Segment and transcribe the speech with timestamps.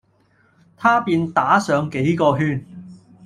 [0.75, 2.59] 他便打上幾個圈；